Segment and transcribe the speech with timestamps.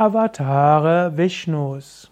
[0.00, 2.08] Avatare Vishnus.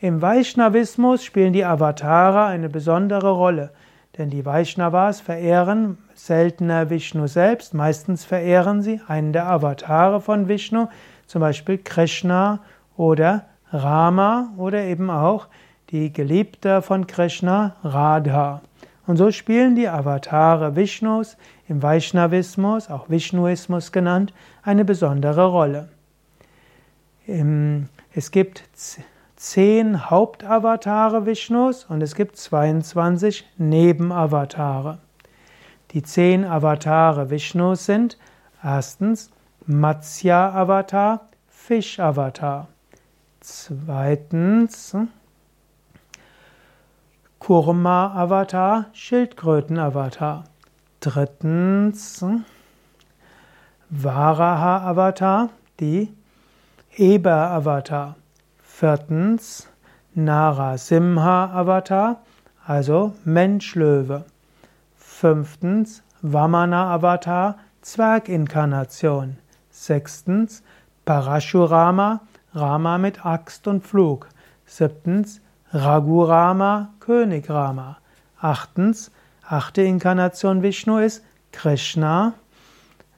[0.00, 3.72] Im Vaishnavismus spielen die Avatare eine besondere Rolle,
[4.16, 10.86] denn die Vaishnavas verehren seltener Vishnu selbst, meistens verehren sie einen der Avatare von Vishnu,
[11.26, 12.60] zum Beispiel Krishna
[12.96, 15.48] oder Rama oder eben auch
[15.90, 18.62] die Geliebte von Krishna, Radha.
[19.06, 21.36] Und so spielen die Avatare Vishnus
[21.68, 24.32] im Vaishnavismus, auch Vishnuismus genannt,
[24.62, 25.88] eine besondere Rolle.
[28.14, 28.64] Es gibt
[29.36, 34.98] zehn Hauptavatare Vishnus und es gibt 22 Nebenavatare.
[35.92, 38.18] Die zehn Avatare Vishnus sind
[38.62, 39.30] erstens
[39.68, 42.68] Matsya-Avatar, Fisch-Avatar.
[43.40, 44.96] Zweitens
[47.40, 50.44] Kurma-Avatar, Schildkröten-Avatar.
[51.00, 52.24] Drittens
[53.90, 55.50] Varaha-Avatar,
[55.80, 56.14] die
[56.96, 58.14] Eber-Avatar.
[58.62, 59.66] Viertens
[60.14, 62.20] Narasimha-Avatar,
[62.64, 64.26] also Mensch-Löwe.
[64.96, 69.38] Fünftens Vamana-Avatar, Zwerginkarnation.
[69.76, 70.62] Sechstens
[71.04, 72.20] Parashurama,
[72.54, 74.28] Rama mit Axt und Flug.
[74.64, 77.98] Siebtens Raghurama, König Rama.
[78.40, 79.10] Achtens,
[79.46, 81.22] achte Inkarnation Vishnu ist
[81.52, 82.32] Krishna.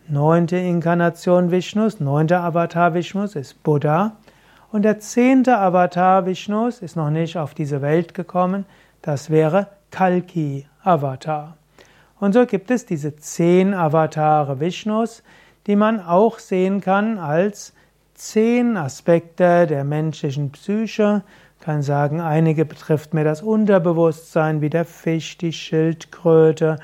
[0.08, 4.16] Neunte Inkarnation Vishnus, neunter Avatar Vishnus ist Buddha.
[4.72, 8.66] Und der zehnte Avatar Vishnus ist noch nicht auf diese Welt gekommen.
[9.00, 11.56] Das wäre Kalki Avatar.
[12.18, 15.22] Und so gibt es diese zehn Avatare Vishnus,
[15.68, 17.74] die man auch sehen kann als
[18.14, 21.22] zehn Aspekte der menschlichen Psyche.
[21.58, 26.78] Ich kann sagen, einige betrifft mir das Unterbewusstsein, wie der Fisch, die Schildkröte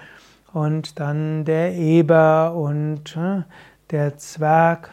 [0.52, 3.42] und dann der Eber und äh,
[3.90, 4.90] der Zwerg.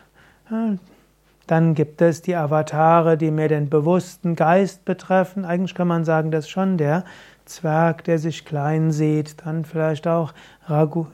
[1.48, 5.44] Dann gibt es die Avatare, die mehr den bewussten Geist betreffen.
[5.44, 7.04] Eigentlich kann man sagen, dass schon der
[7.46, 10.34] Zwerg, der sich klein sieht, dann vielleicht auch
[10.68, 11.08] Ragu,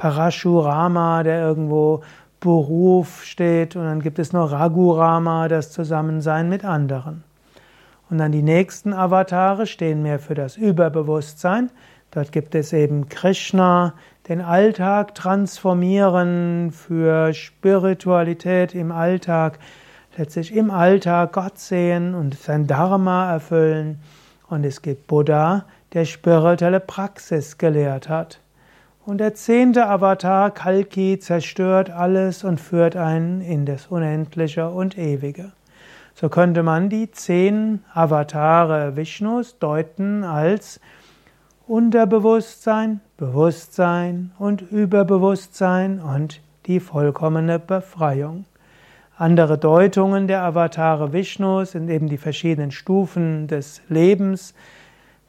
[0.00, 2.00] Parashurama, der irgendwo
[2.40, 7.22] Beruf steht, und dann gibt es noch Raghurama, das Zusammensein mit anderen.
[8.08, 11.70] Und dann die nächsten Avatare stehen mehr für das Überbewusstsein.
[12.12, 13.92] Dort gibt es eben Krishna,
[14.26, 19.58] den Alltag transformieren für Spiritualität im Alltag,
[20.16, 24.00] letztlich im Alltag Gott sehen und sein Dharma erfüllen.
[24.48, 28.40] Und es gibt Buddha, der spirituelle Praxis gelehrt hat.
[29.06, 35.52] Und der zehnte Avatar, Kalki, zerstört alles und führt einen in das Unendliche und Ewige.
[36.14, 40.80] So könnte man die zehn Avatare Vishnus deuten als
[41.66, 48.44] Unterbewusstsein, Bewusstsein und Überbewusstsein und die vollkommene Befreiung.
[49.16, 54.52] Andere Deutungen der Avatare Vishnus sind eben die verschiedenen Stufen des Lebens,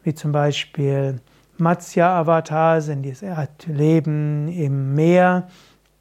[0.03, 1.21] wie zum Beispiel
[1.61, 3.23] Matsya-Avatar sind das
[3.67, 5.47] Leben im Meer,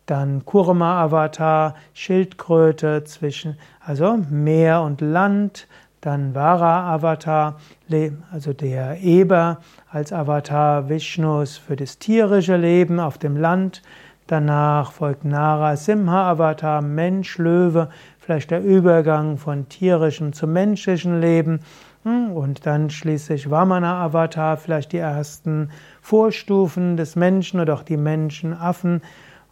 [0.06, 5.68] dann Kurma-Avatar, Schildkröte zwischen, also Meer und Land,
[6.00, 7.58] dann Vara-Avatar,
[8.32, 9.58] also der Eber
[9.90, 13.82] als Avatar Vishnus für das tierische Leben auf dem Land.
[14.28, 21.60] Danach folgt Nara Simha Avatar, Mensch, Löwe, vielleicht der Übergang von tierischem zum menschlichen Leben.
[22.02, 25.70] Und dann schließlich Vamana Avatar, vielleicht die ersten
[26.00, 29.02] Vorstufen des Menschen oder auch die Menschenaffen.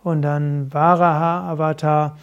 [0.02, 2.16] Und dann Varaha Avatar,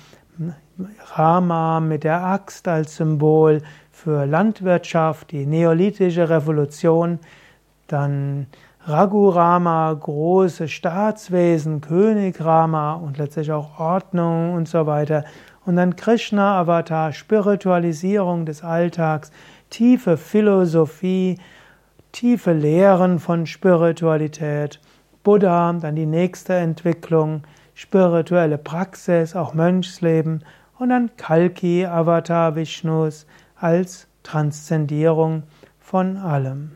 [1.14, 3.62] Rama mit der Axt als Symbol
[3.92, 7.20] für Landwirtschaft, die neolithische Revolution,
[7.88, 8.48] dann
[8.88, 15.24] Raghurama, große Staatswesen, König Rama und letztlich auch Ordnung und so weiter.
[15.66, 19.32] Und dann Krishna Avatar, Spiritualisierung des Alltags,
[19.70, 21.38] tiefe Philosophie,
[22.12, 24.80] tiefe Lehren von Spiritualität.
[25.24, 30.44] Buddha, dann die nächste Entwicklung, spirituelle Praxis, auch Mönchsleben
[30.78, 33.26] und dann Kalki Avatar Vishnus
[33.56, 35.44] als Transzendierung
[35.80, 36.72] von allem.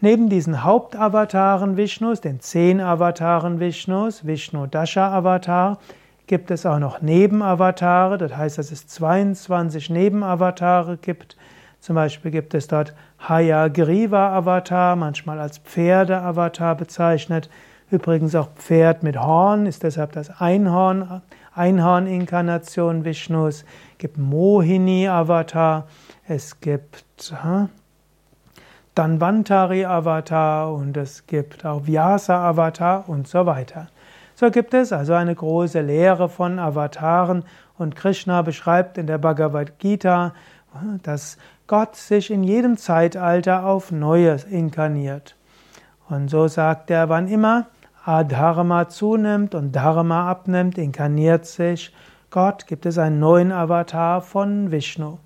[0.00, 5.78] Neben diesen Hauptavataren Vishnus, den zehn Avataren Vishnus, Vishnu Dasha Avatar,
[6.26, 11.36] gibt es auch noch Nebenavatare, das heißt, dass es 22 Nebenavatare gibt.
[11.80, 17.50] Zum Beispiel gibt es dort Hayagriva Avatar, manchmal als Pferde Avatar bezeichnet.
[17.90, 21.22] Übrigens auch Pferd mit Horn ist deshalb das Einhorn,
[21.54, 23.62] Einhorn-Inkarnation Vishnus.
[23.62, 25.86] Es gibt Mohini Avatar,
[26.26, 27.04] es gibt
[27.42, 27.68] hm,
[28.94, 33.88] Danvantari Avatar und es gibt auch Vyasa Avatar und so weiter.
[34.42, 37.44] So gibt es also eine große Lehre von Avataren
[37.78, 40.34] und Krishna beschreibt in der Bhagavad Gita,
[41.04, 45.36] dass Gott sich in jedem Zeitalter auf Neues inkarniert.
[46.08, 47.68] Und so sagt er, wann immer
[48.04, 51.94] Adharma zunimmt und Dharma abnimmt, inkarniert sich
[52.30, 55.18] Gott, gibt es einen neuen Avatar von Vishnu.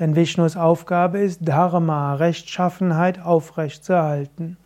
[0.00, 4.56] Denn Vishnus Aufgabe ist, Dharma, Rechtschaffenheit aufrechtzuerhalten.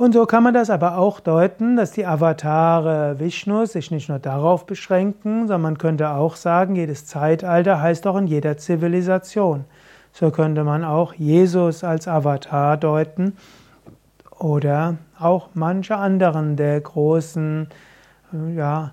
[0.00, 4.18] Und so kann man das aber auch deuten, dass die Avatare Vishnus sich nicht nur
[4.18, 9.66] darauf beschränken, sondern man könnte auch sagen, jedes Zeitalter heißt auch in jeder Zivilisation.
[10.14, 13.36] So könnte man auch Jesus als Avatar deuten
[14.38, 17.68] oder auch manche anderen der großen
[18.56, 18.92] ja,